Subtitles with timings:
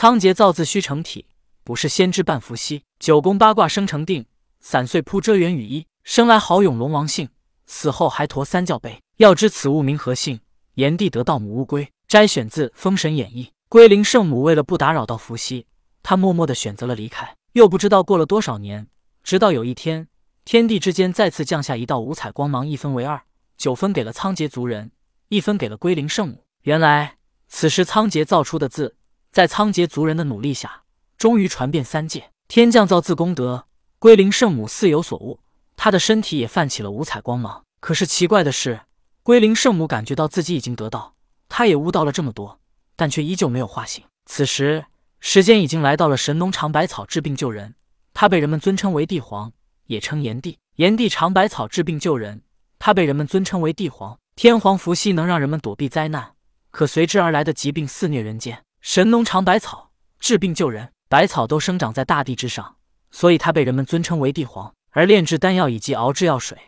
[0.00, 1.26] 仓颉造字须成体，
[1.64, 2.84] 不是先知半伏羲。
[3.00, 4.24] 九宫八卦生成定，
[4.60, 5.84] 散碎铺遮元羽衣。
[6.04, 7.28] 生来豪勇龙王姓，
[7.66, 9.02] 死后还驮三教碑。
[9.16, 10.38] 要知此物名何姓？
[10.74, 11.90] 炎帝得道母乌龟。
[12.06, 13.46] 摘选自《封神演义》。
[13.68, 15.66] 龟灵圣母为了不打扰到伏羲，
[16.04, 17.34] 他默默的选择了离开。
[17.54, 18.86] 又不知道过了多少年，
[19.24, 20.06] 直到有一天，
[20.44, 23.20] 天地之间再次降下一道五彩光芒，一分为二，
[23.56, 24.92] 九分给了仓颉族人，
[25.28, 26.44] 一分给了龟灵圣母。
[26.62, 27.16] 原来，
[27.48, 28.94] 此时仓颉造出的字，
[29.30, 30.82] 在仓颉族人的努力下，
[31.16, 32.30] 终于传遍三界。
[32.48, 33.66] 天降造字功德，
[33.98, 35.40] 龟灵圣母似有所悟，
[35.76, 37.64] 她的身体也泛起了五彩光芒。
[37.80, 38.80] 可是奇怪的是，
[39.22, 41.14] 龟灵圣母感觉到自己已经得到，
[41.48, 42.58] 她也悟到了这么多。
[42.96, 44.02] 但却依旧没有化形。
[44.26, 44.86] 此时，
[45.20, 47.76] 时间已经来到了神农尝百草治病救人，
[48.12, 49.52] 他被人们尊称为帝皇，
[49.86, 50.58] 也称炎帝。
[50.74, 52.42] 炎帝尝百草治病救人，
[52.80, 54.18] 他被人们尊称为帝皇。
[54.34, 56.34] 天皇伏羲能让人们躲避灾难，
[56.72, 58.64] 可随之而来的疾病肆虐人间。
[58.80, 62.76] 神农尝百草治病救人，百草都生长在大地之上，
[63.10, 64.74] 所以他被人们尊称为帝皇。
[64.90, 66.58] 而炼制丹药以及熬制药水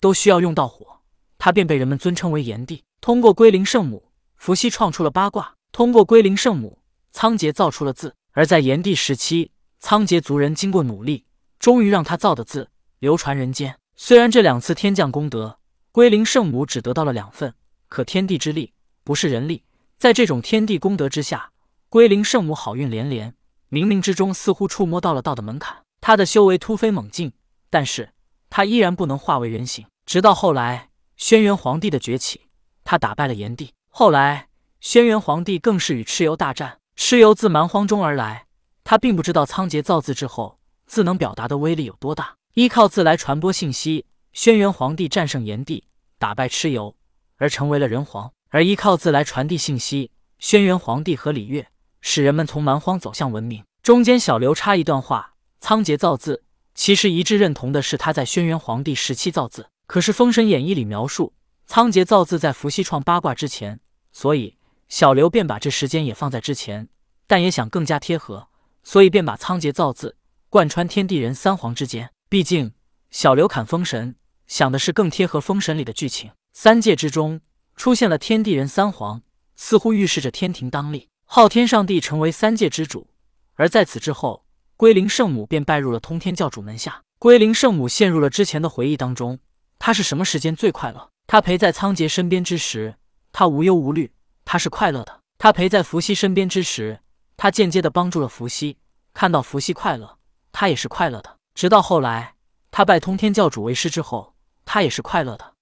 [0.00, 1.00] 都需要用到火，
[1.38, 2.82] 他便被人们尊称为炎帝。
[3.00, 5.54] 通过归灵圣母，伏羲创出了八卦。
[5.70, 6.80] 通过归灵圣母，
[7.12, 8.14] 仓颉造出了字。
[8.32, 11.24] 而在炎帝时期，仓颉族人经过努力，
[11.58, 13.78] 终于让他造的字流传人间。
[13.94, 15.58] 虽然这两次天降功德，
[15.92, 17.54] 归灵圣母只得到了两份，
[17.88, 18.72] 可天地之力
[19.04, 19.64] 不是人力，
[19.96, 21.50] 在这种天地功德之下，
[21.90, 23.34] 归灵圣母好运连连，
[23.70, 25.78] 冥冥之中似乎触摸到了道的门槛。
[26.00, 27.32] 他的修为突飞猛进，
[27.70, 28.10] 但是
[28.50, 29.86] 他依然不能化为人形。
[30.04, 32.42] 直到后来，轩辕皇帝的崛起，
[32.84, 33.72] 他打败了炎帝。
[33.88, 34.46] 后来。
[34.80, 36.78] 轩辕皇帝更是与蚩尤大战。
[36.96, 38.46] 蚩尤自蛮荒中而来，
[38.84, 42.36] 他并不知道仓颉造字之后，字能表达的威力有多大。
[42.54, 45.82] 依靠字来传播信息，轩辕皇帝战胜炎帝，
[46.16, 46.94] 打败蚩尤，
[47.38, 51.66] 而成为了人皇；而依靠字来传递信息，轩辕皇帝和李月，
[52.00, 53.64] 使人们从蛮荒走向文明。
[53.82, 59.68] 中间小刘插一段话：仓颉造字，其实一致认同的是他在轩辕皇帝时期造字。
[59.86, 61.32] 可是《封神演义》里描述
[61.66, 63.80] 仓颉造字在伏羲创八卦之前，
[64.12, 64.56] 所以。
[64.90, 66.88] 小刘便把这时间也放在之前，
[67.26, 68.48] 但也想更加贴合，
[68.82, 70.16] 所以便把仓颉造字
[70.48, 72.10] 贯穿天地人三皇之间。
[72.30, 72.72] 毕竟
[73.10, 76.30] 小刘砍封神，想的是更贴合封神里的剧情。
[76.54, 77.42] 三界之中
[77.76, 79.20] 出现了天地人三皇，
[79.56, 83.08] 似乎预示着天庭当立，昊天上帝成为三界之主。
[83.56, 84.46] 而在此之后，
[84.78, 87.02] 归灵圣母便拜入了通天教主门下。
[87.18, 89.38] 归灵圣母陷入了之前的回忆当中，
[89.78, 91.10] 她是什么时间最快乐？
[91.26, 92.94] 她陪在仓颉身边之时，
[93.30, 94.10] 她无忧无虑。
[94.46, 95.20] 他是快乐的。
[95.36, 97.00] 他陪在伏羲身边之时，
[97.36, 98.78] 他间接的帮助了伏羲。
[99.12, 100.16] 看到伏羲快乐，
[100.50, 101.36] 他也是快乐的。
[101.54, 102.36] 直到后来，
[102.70, 104.34] 他拜通天教主为师之后，
[104.64, 105.52] 他也是快乐的。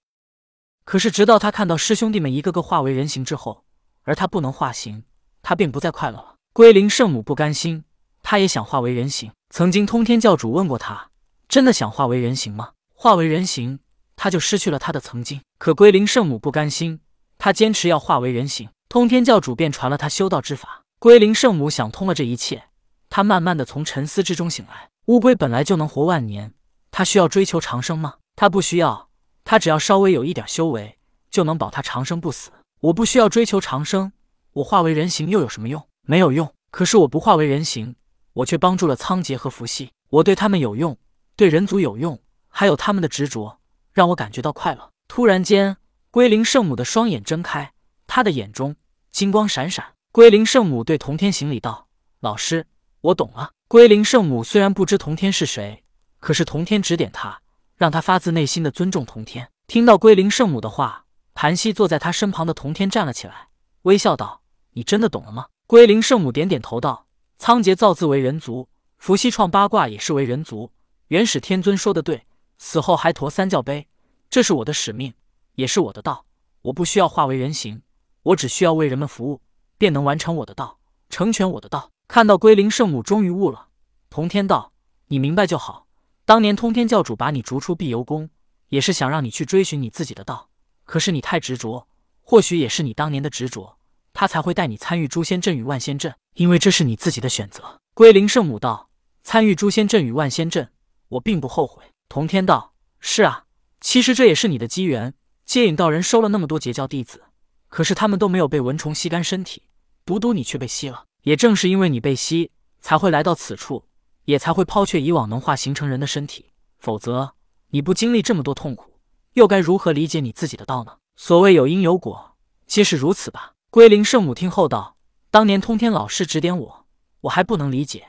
[0.84, 3.64] 可是，直到他看到师兄弟们一个个化为人形之后，
[4.04, 5.02] 而他不能化形，
[5.48, 6.34] 他便不再快乐了。
[6.52, 7.84] 归灵圣母不甘心，
[8.20, 9.30] 他也想化为人形。
[9.48, 11.10] 曾经，通天教主问过他
[11.48, 13.78] ：“真的想化为人形吗？”化为人形，
[14.16, 15.40] 他就失去了他的曾经。
[15.58, 16.98] 可归灵圣母不甘心，
[17.38, 18.68] 他坚持要化为人形。
[18.88, 20.82] 通天教主便传了他修道之法。
[20.98, 22.64] 归灵圣母想通了这一切，
[23.08, 24.88] 他慢慢的从沉思之中醒来。
[25.04, 26.54] 乌龟本来就能活万年，
[26.90, 28.14] 他需要追求长生吗？
[28.34, 29.10] 他不需要，
[29.44, 30.98] 他只要稍微有一点修为，
[31.30, 32.50] 就能保他长生不死。
[32.80, 34.10] 我不需要追求长生，
[34.56, 35.86] 我化为人形又有什么用？
[36.02, 36.50] 没有用。
[36.70, 37.94] 可是我不化为人形，
[38.32, 40.96] 我却帮助了仓颉和伏羲，我对他们有用，
[41.36, 42.18] 对人族有用，
[42.48, 43.58] 还有他们的执着，
[43.92, 44.92] 让我感觉到快乐。
[45.08, 45.76] 突然间，
[46.10, 47.72] 归灵圣母的双眼睁开。
[48.06, 48.76] 他的眼中
[49.12, 51.88] 金光闪闪，归灵圣母对童天行礼道
[52.20, 52.66] ：“老师，
[53.02, 55.84] 我懂了。”归灵圣母虽然不知童天是谁，
[56.18, 57.42] 可是童天指点他，
[57.76, 59.50] 让他发自内心的尊重童天。
[59.66, 63.48] 听到归灵圣母的话，盘膝坐在他身旁的童天站了起来，
[63.82, 64.42] 微笑道
[64.76, 67.06] ：“你真的懂了吗？”归灵圣母点点头道
[67.38, 70.70] ：“仓颉造字为人族，伏羲创八卦也是为人族。
[71.08, 72.26] 元始天尊说的对，
[72.58, 73.88] 死后还驮三教碑，
[74.28, 75.14] 这是我的使命，
[75.54, 76.26] 也是我的道。
[76.60, 77.80] 我不需要化为人形。”
[78.26, 79.40] 我只需要为人们服务，
[79.78, 81.92] 便能完成我的道，成全我的道。
[82.08, 83.68] 看到归灵圣母终于悟了，
[84.10, 84.72] 同天道
[85.06, 85.86] ：“你明白就好。
[86.24, 88.28] 当年通天教主把你逐出碧游宫，
[88.68, 90.48] 也是想让你去追寻你自己的道。
[90.82, 91.86] 可是你太执着，
[92.20, 93.75] 或许也是你当年的执着，
[94.18, 98.88] 他才会带你参与诛仙阵与万仙阵，因为这是你自己的选择。”归灵圣母道
[99.20, 100.72] ：“参与诛仙阵与万仙阵，
[101.08, 103.44] 我并不后悔。”同天道：“是啊，
[103.82, 105.12] 其实这也是你的机缘。
[105.44, 107.24] 接引道人收了那么多截教弟子。”
[107.68, 109.64] 可是他们都没有被蚊虫吸干身体，
[110.06, 111.04] 独独你却被吸了。
[111.24, 113.84] 也正是因为你被吸，才会来到此处，
[114.24, 116.52] 也才会抛却以往能化形成人的身体。
[116.78, 117.34] 否则，
[117.70, 118.92] 你不经历这么多痛苦，
[119.32, 120.98] 又该如何理解你自己的道呢？
[121.16, 122.36] 所谓有因有果，
[122.66, 123.55] 皆是如此吧。
[123.70, 124.96] 归灵圣母听后道
[125.30, 126.86] ：“当年通天老师指点我，
[127.22, 128.08] 我还不能理解。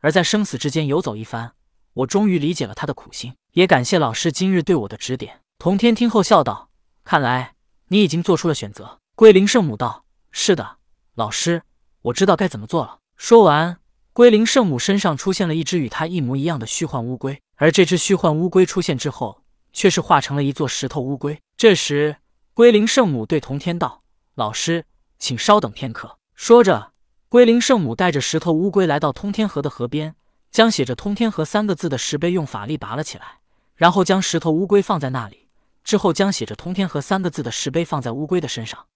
[0.00, 1.52] 而在生死之间游走一番，
[1.94, 5.40] 我终于理解了他的苦心，也感谢老师今日对我的指点。
[5.58, 6.68] 童天听后笑道
[7.02, 7.54] ：“看来
[7.88, 10.76] 你已经做出了选择。”龟灵圣母道：“是的，
[11.14, 11.62] 老师，
[12.02, 13.78] 我知道该怎么做了。”说完，
[14.12, 19.42] 龟灵圣母身上出现了一只与他一模一样的虚幻乌龟，而这只虚幻乌龟出现之后，
[19.72, 21.40] 却是化成了一座石头乌龟。
[21.56, 22.16] 这时，
[22.52, 24.02] 龟灵圣母对童天道
[24.36, 24.84] ：“老师，
[25.18, 26.92] 请稍等片刻。”说着。
[27.28, 30.14] 龟灵圣母带着石头乌龟来到通天河的河边，
[30.52, 33.40] 将写着“通天河”三个字的石碑用法力拔了起来，
[33.74, 35.48] 然后将石头乌龟放在那里。
[35.82, 38.86] 之后将写着“通天河”三个字的石碑放在乌龟的身上。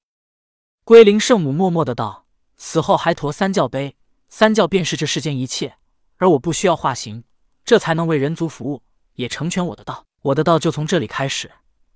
[0.84, 2.24] 龟灵圣母默默的道
[2.56, 3.96] ：“死后还驮三教碑，
[4.28, 5.76] 三教便是这世间一切，
[6.16, 7.24] 而我不需要化形，
[7.64, 8.80] 这才能为人族服务，
[9.14, 10.04] 也成全我的道。
[10.22, 11.50] 我的道就从这里开始，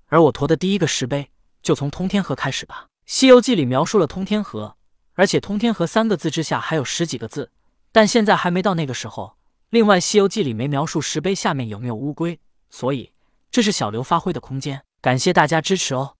[0.07, 1.31] 而我驮的第一个石碑
[1.63, 4.75] 就从通天河开始吧。”《西游记》里描述了通天河。
[5.17, 7.49] 而且“通天河”三个字之下还有十几个字，
[7.93, 9.37] 但现在还没到那个时候。
[9.69, 12.37] 另外，《西游记》里没描述石碑下面有没有乌龟，
[12.69, 13.13] 所以
[13.49, 14.83] 这是小刘发挥的空间。
[14.99, 16.14] 感谢大家支持哦。